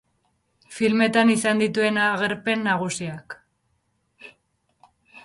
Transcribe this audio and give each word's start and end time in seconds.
Filmetan 0.77 1.31
izan 1.33 1.61
dituen 1.63 1.99
agerpen 2.05 2.65
nagusiak. 2.69 3.37